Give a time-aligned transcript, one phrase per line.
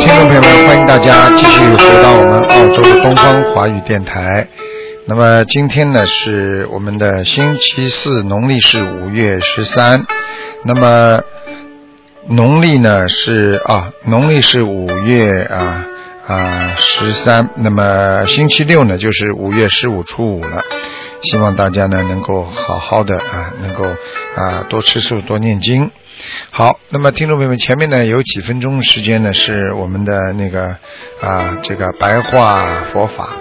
[0.00, 4.48] 听众朋友们，欢迎大家继续回到我们澳洲的东方华语电台。
[5.06, 10.06] 那么今天呢是我们的星期四，农历是五月十三。
[10.64, 11.20] 那么
[12.28, 15.84] 农历呢是啊，农历是五月啊
[16.26, 17.50] 啊十三。
[17.56, 20.62] 那么星期六呢就是五月十五初五了。
[21.24, 25.90] 希望大家呢能够好好的啊，能够啊多吃素，多念经。
[26.50, 30.76] 好，那么听众朋友们，前面呢有几分钟时间呢是我们的那个
[31.20, 33.36] 啊这个白话佛法。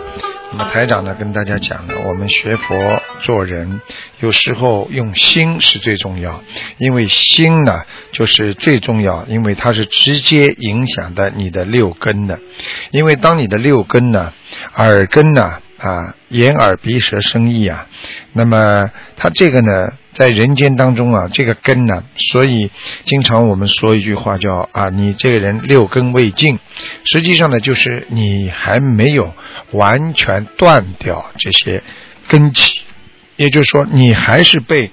[0.51, 2.75] 那么台长呢跟大家讲呢，我们学佛
[3.21, 3.81] 做人，
[4.19, 6.43] 有时候用心是最重要，
[6.77, 7.81] 因为心呢
[8.11, 12.39] 就是最重要，因为它是直接影响的你的六根的。
[12.91, 14.33] 因为当你的六根呢，
[14.75, 15.59] 耳根呢。
[15.79, 17.87] 啊，眼耳鼻舌身意啊，
[18.33, 22.69] 那么他这个呢，在人间当中啊，这个根呢，所以
[23.05, 26.59] 经常我们说一句话叫啊，你这个人六根未净，
[27.05, 29.33] 实际上呢，就是你还没有
[29.71, 31.81] 完全断掉这些
[32.27, 32.81] 根起，
[33.37, 34.91] 也就是说，你还是被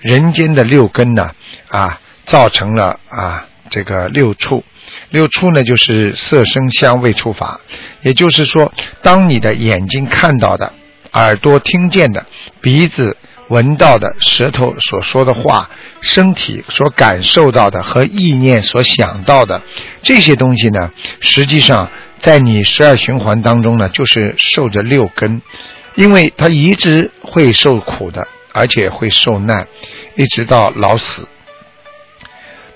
[0.00, 1.30] 人间的六根呢
[1.68, 4.64] 啊造成了啊这个六处。
[5.14, 7.60] 六触呢，就是色声香味触法，
[8.02, 10.72] 也就是说，当你的眼睛看到的、
[11.12, 12.26] 耳朵听见的、
[12.60, 13.16] 鼻子
[13.48, 15.70] 闻到的、舌头所说的话、
[16.00, 19.62] 身体所感受到的和意念所想到的
[20.02, 25.40] 这些东西呢，实际上在你十二循环当中呢，就是受着六根，
[25.94, 29.68] 因为它一直会受苦的，而且会受难，
[30.16, 31.28] 一直到老死。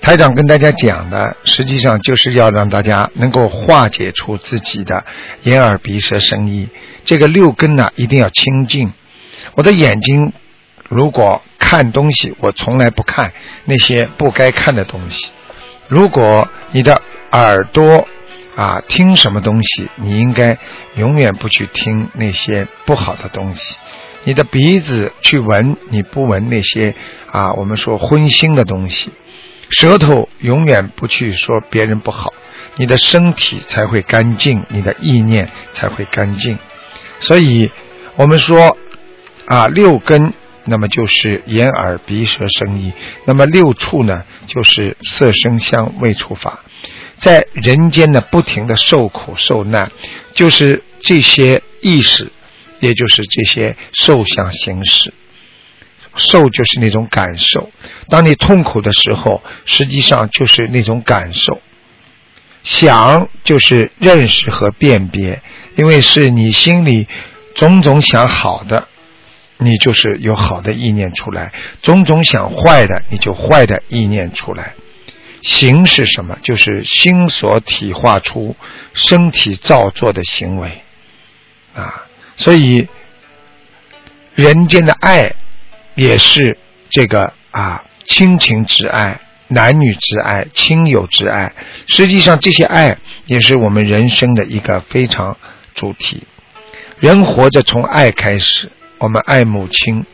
[0.01, 5.05] 台长跟大家讲的，实际上就是要让大家能够化解出自己的
[5.43, 6.69] 眼耳鼻舌身意。
[7.05, 8.93] 这个六根呢，一定要清净。
[9.55, 10.33] 我的眼睛
[10.89, 13.33] 如果看东西，我从来不看
[13.65, 15.31] 那些不该看的东西。
[15.89, 17.03] 如果你的
[17.33, 18.07] 耳朵
[18.55, 20.59] 啊听什么东西，你应该
[20.97, 23.77] 永远不去听那些不好的东西。
[24.25, 26.95] 你的鼻子去闻，你不闻那些
[27.31, 29.13] 啊我们说荤腥的东西。
[29.71, 32.33] 舌头永远不去说别人不好，
[32.77, 36.59] 你的身体才会干净，你的意念才会干净。
[37.21, 37.71] 所以，
[38.17, 38.77] 我们说
[39.47, 40.33] 啊，六根，
[40.65, 42.93] 那么就是眼耳鼻舌身意，
[43.27, 46.61] 那么六处呢，就是色声香味触法，
[47.17, 49.91] 在人间呢，不停的受苦受难，
[50.35, 52.31] 就是这些意识，
[52.81, 55.13] 也就是这些受想行识。
[56.19, 57.71] 受就是那种感受，
[58.09, 61.61] 当你痛苦的时候，实际上就是那种感受。
[62.65, 65.41] 想就是认识和辨别，
[65.77, 67.07] 因为是你心里
[67.55, 68.89] 种种想好的，
[69.57, 74.75] 你就是有好的意念出来；种种想坏的，你就坏的意念出来。
[75.41, 76.37] 行是什么？
[76.43, 78.57] 就是心所体化出
[78.93, 80.83] 身体造作的行为
[81.75, 82.05] 啊。
[82.37, 82.89] 所以
[84.35, 85.33] 人间的爱。
[85.99, 86.57] 也是
[86.91, 91.53] 这个啊，亲情之爱、男女之爱、亲友之爱，
[91.89, 95.37] 实际上这些爱也是我们人生的一个非常
[95.75, 96.23] 主题。
[97.01, 100.07] 人活着从爱开始，我们爱母亲，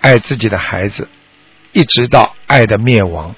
[0.00, 1.06] 爱自己的孩子，
[1.72, 3.36] 一直到爱的灭亡。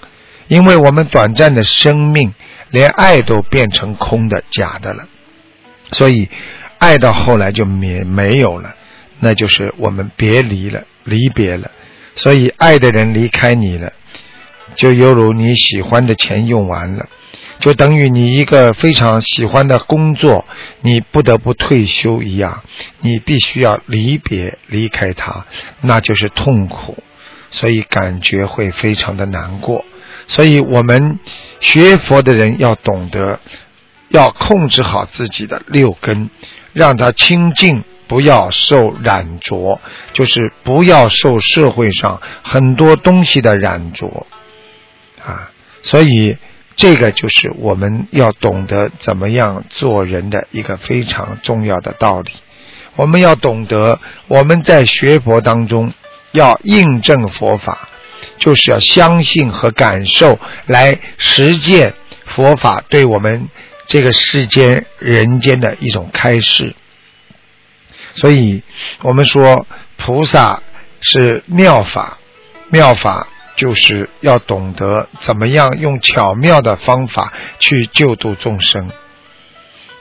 [0.48, 2.32] 因为我们短暂的生命，
[2.70, 5.04] 连爱都变成空的、假的了，
[5.92, 6.26] 所以
[6.78, 8.74] 爱到后来就没没有了，
[9.24, 10.84] 那就是我们别离了。
[11.06, 11.70] 离别了，
[12.14, 13.92] 所以爱的人离开你了，
[14.74, 17.06] 就犹如你喜欢的钱用完了，
[17.60, 20.46] 就等于你一个非常喜欢的工作，
[20.80, 22.62] 你不得不退休一样，
[23.00, 25.44] 你必须要离别离开他，
[25.82, 26.96] 那就是痛苦，
[27.50, 29.84] 所以感觉会非常的难过。
[30.26, 31.18] 所以我们
[31.60, 33.38] 学佛的人要懂得，
[34.08, 36.30] 要控制好自己的六根，
[36.72, 37.84] 让它清净。
[38.06, 39.80] 不要受染着，
[40.12, 44.26] 就是不要受社会上很多东西的染着
[45.24, 45.50] 啊！
[45.82, 46.36] 所以
[46.76, 52.32] 这个就是我们要懂得怎么样做人的一个非常重要的道理。
[52.96, 55.92] 我们要懂得我们在学佛当中
[56.32, 57.88] 要印证佛法，
[58.38, 61.94] 就是要相信和感受来实践
[62.26, 63.48] 佛法对我们
[63.86, 66.74] 这个世间人间的一种开示。
[68.16, 68.62] 所以，
[69.02, 69.66] 我们说
[69.96, 70.62] 菩萨
[71.00, 72.18] 是妙法，
[72.70, 73.26] 妙法
[73.56, 78.90] 就是要懂得怎么样用巧妙的方法去救度众生。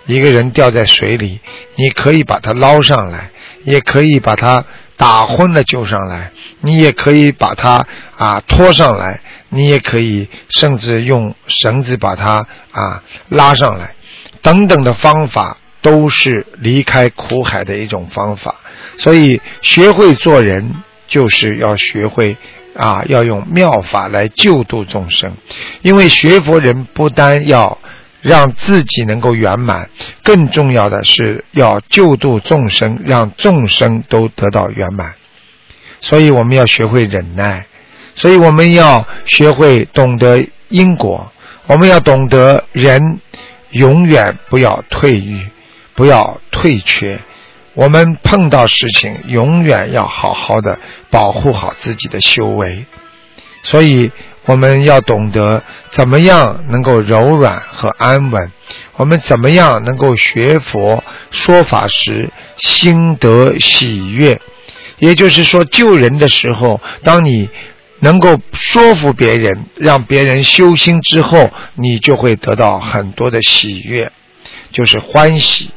[0.05, 1.39] 一个人掉在水里，
[1.75, 3.31] 你可以把他捞上来，
[3.63, 4.65] 也可以把他
[4.97, 7.87] 打昏了救上来，你也可以把他
[8.17, 9.21] 啊拖上来。
[9.55, 13.93] 你也可以甚至用绳子把他啊拉上来，
[14.41, 18.55] 等等的方法都是离开苦海的一种方法。
[18.97, 20.73] 所以学会做人，
[21.05, 22.35] 就是要学会
[22.75, 25.35] 啊，要用妙法来救度众生。
[25.83, 27.77] 因为学佛人不单要
[28.21, 29.89] 让自己能够圆满，
[30.23, 35.13] 更重要的是要救度众生，让众生都得到圆满。
[36.01, 37.65] 所以我们要学会忍耐，
[38.15, 41.31] 所以我们要学会懂得因果，
[41.67, 43.19] 我们要懂得人
[43.71, 45.47] 永远不要退于，
[45.95, 47.19] 不要退却。
[47.75, 50.77] 我们碰到事情，永远要好好的
[51.09, 52.85] 保护好自己的修为，
[53.63, 54.11] 所以
[54.45, 58.51] 我们要懂得怎么样能够柔软和安稳，
[58.97, 64.39] 我们怎么样能够学佛说法时心得喜悦，
[64.99, 67.49] 也就是说救人的时候，当你
[68.01, 74.11] 能够说服别人，让别人修心之后，你就会得到很多的喜悦，
[74.71, 75.71] 就是欢喜，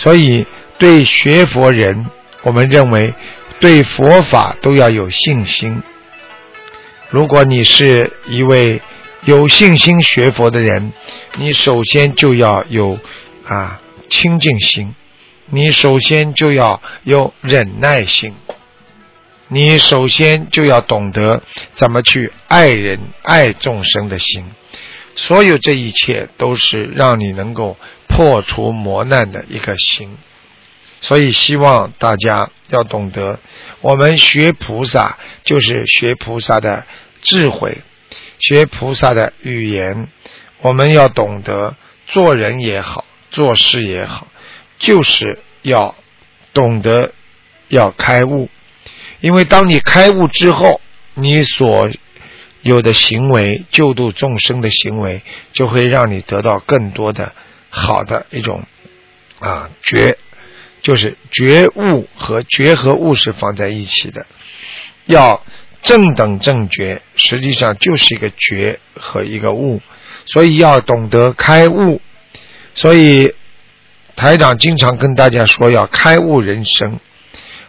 [0.00, 0.46] 所以。
[0.80, 2.06] 对学佛人，
[2.40, 3.12] 我们认为
[3.60, 5.82] 对佛法都要有信心。
[7.10, 8.80] 如果你是一位
[9.26, 10.94] 有信心学佛的人，
[11.36, 12.98] 你首先就要有
[13.44, 14.94] 啊清净心，
[15.50, 18.32] 你首先就要有忍耐心，
[19.48, 21.42] 你首先就要懂得
[21.74, 24.46] 怎么去爱人、爱众生的心。
[25.14, 27.76] 所有这一切都是让你能够
[28.20, 30.18] 破除磨难的一个心。
[31.00, 33.38] 所以，希望大家要懂得，
[33.80, 36.84] 我们学菩萨就是学菩萨的
[37.22, 37.78] 智慧，
[38.38, 40.08] 学菩萨的语言。
[40.60, 41.74] 我们要懂得
[42.08, 44.26] 做人也好，做事也好，
[44.76, 45.94] 就是要
[46.52, 47.12] 懂得
[47.68, 48.50] 要开悟。
[49.22, 50.82] 因为当你开悟之后，
[51.14, 51.88] 你所
[52.60, 55.22] 有的行为，救度众生的行为，
[55.54, 57.32] 就会让你得到更多的
[57.70, 58.66] 好的一种
[59.38, 60.18] 啊觉。
[60.82, 64.24] 就是觉悟和觉和悟是放在一起的，
[65.04, 65.44] 要
[65.82, 69.82] 正等正觉，实际上就是一个觉和一个悟，
[70.24, 72.00] 所以要懂得开悟。
[72.74, 73.34] 所以
[74.16, 76.98] 台长经常跟大家说要开悟人生。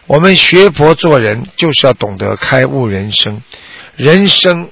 [0.06, 3.42] 我们学佛做人就是要懂得开悟人生，
[3.94, 4.70] 人生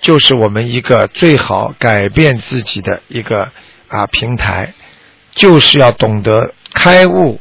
[0.00, 3.50] 就是我们一个最好改变自己的一个
[3.88, 4.74] 啊平台，
[5.30, 6.52] 就是要懂得。
[6.72, 7.40] 开悟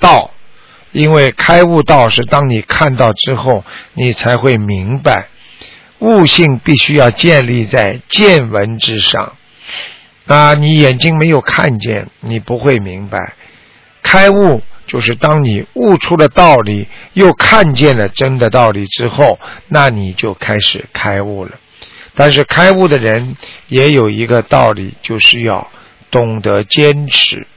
[0.00, 0.32] 道，
[0.90, 5.28] 因为开悟道是当你看到之后，你才会明白。
[6.00, 9.36] 悟性必须要建立在见闻之上。
[10.26, 13.34] 啊，你眼睛没有看见，你不会明白。
[14.02, 21.52] 开悟就是当你悟出了道理，又看见了真的道理之后，那你就开始开悟了。
[22.14, 23.36] 但是开悟的人
[23.68, 25.70] 也有一个道理，就是要
[26.12, 27.48] 懂得坚持。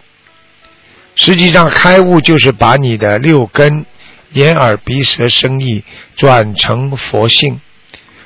[1.13, 3.85] 实际上，开悟就是把你的六根——
[4.33, 5.83] 眼、耳、鼻、舌、身、意——
[6.17, 7.61] 转成佛性，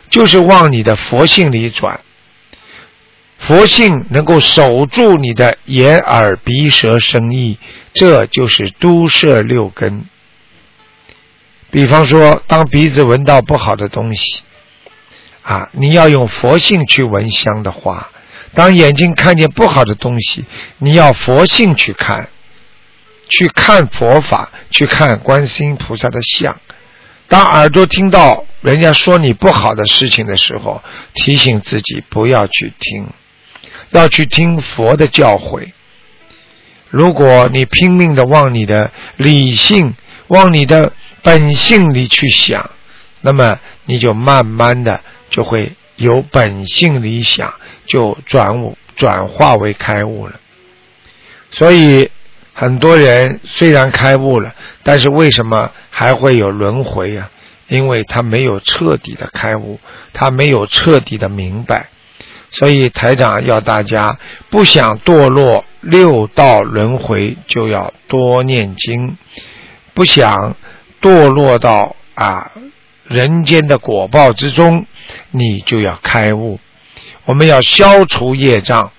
[0.09, 1.99] 就是往你的佛性里转。
[3.37, 7.57] 佛性能够守住你的眼、耳、鼻、舌、身、意，
[7.93, 10.05] 这就是都摄六根。
[11.71, 14.41] 比方说，当鼻子闻到不好的东西，
[15.43, 18.09] 啊，你要用佛性去闻香的话；
[18.53, 20.45] 当眼睛看见不好的东西，
[20.77, 22.29] 你要佛性去看。
[23.31, 26.59] 去看佛法，去看观世音菩萨的像。
[27.27, 30.81] 当耳朵听到人家说你不好的事情的时候，
[31.13, 33.07] 提醒自己不要去听，
[33.91, 35.73] 要去听佛的教诲。
[36.89, 39.93] 如果你拼命的往你的理性、
[40.25, 40.91] 往你的
[41.21, 42.71] 本性里去想，
[43.21, 47.53] 那么你就慢慢的就会由本性理想，
[47.89, 50.39] 就转悟转化为开悟了。
[51.51, 52.09] 所以。
[52.51, 54.53] 很多人虽然开悟了，
[54.83, 57.31] 但是为什么还会有轮回啊？
[57.69, 59.79] 因为他没有彻底的开悟，
[60.11, 61.87] 他没有彻底的明白。
[62.51, 64.19] 所以台长要大家
[64.49, 69.15] 不想堕落六道轮回，就要多念经；
[69.93, 70.57] 不想
[71.01, 72.51] 堕落到啊
[73.07, 74.85] 人间的果报之中，
[75.31, 76.59] 你就要开悟。
[77.29, 78.91] 我们要消除业障。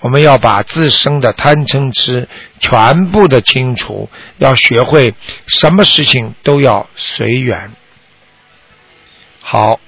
[0.00, 2.28] 我们要把自身的贪嗔痴
[2.58, 5.14] 全部的清除，要学会
[5.46, 7.70] 什么事情都要随缘。
[9.40, 9.78] 好，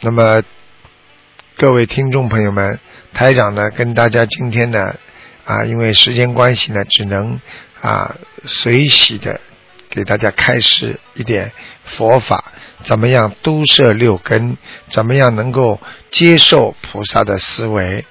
[0.00, 0.42] 那么
[1.56, 2.80] 各位听众朋友们，
[3.12, 4.94] 台长呢跟大家今天呢
[5.44, 7.40] 啊，因为时间关系呢，只能
[7.80, 9.40] 啊随喜的
[9.90, 11.52] 给大家开示一点
[11.84, 14.56] 佛法，怎么样都摄六根，
[14.88, 18.04] 怎么样能够接受菩萨的思维，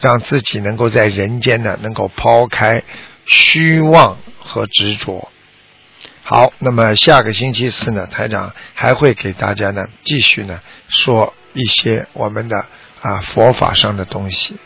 [0.00, 2.82] 让自己能够在人间呢，能够抛开
[3.26, 5.28] 虚妄和执着。
[6.24, 12.64] 好，那么下个星期四呢，台长还会给大家呢继续呢说一些我们的
[13.00, 14.56] 啊佛法上的东西。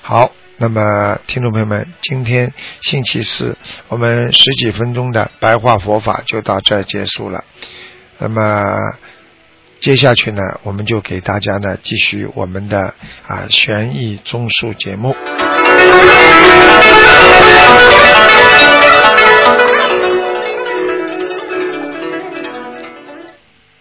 [0.00, 3.56] 好，那么听众朋友们，今天星期四
[3.88, 7.44] 我们十几分钟的白话佛法就到这儿结束了。
[8.18, 8.74] 那么
[9.80, 12.94] 接下去呢，我们就给大家呢继续我们的
[13.26, 15.14] 啊悬疑综述节目。